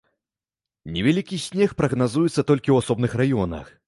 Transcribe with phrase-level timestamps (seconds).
[0.95, 3.69] Невялікі снег прагназуецца толькі ў асобных раёнах.